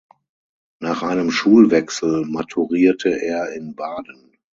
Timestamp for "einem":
1.03-1.29